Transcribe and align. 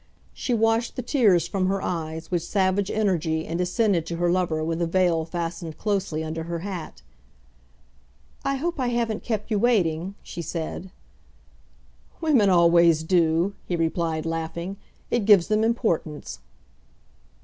She 0.33 0.55
washed 0.55 0.95
the 0.95 1.03
tears 1.03 1.47
from 1.47 1.67
her 1.67 1.79
eyes 1.79 2.31
with 2.31 2.41
savage 2.41 2.89
energy 2.89 3.45
and 3.45 3.59
descended 3.59 4.03
to 4.07 4.15
her 4.15 4.31
lover 4.31 4.63
with 4.63 4.81
a 4.81 4.87
veil 4.87 5.25
fastened 5.25 5.77
closely 5.77 6.23
under 6.23 6.45
her 6.45 6.61
hat. 6.65 7.03
"I 8.43 8.55
hope 8.55 8.79
I 8.79 8.87
haven't 8.87 9.21
kept 9.21 9.51
you 9.51 9.59
waiting," 9.59 10.15
she 10.23 10.41
said. 10.41 10.89
"Women 12.19 12.49
always 12.49 13.03
do," 13.03 13.53
he 13.67 13.75
replied 13.75 14.25
laughing. 14.25 14.77
"It 15.11 15.25
gives 15.25 15.49
them 15.49 15.63
importance." 15.63 16.39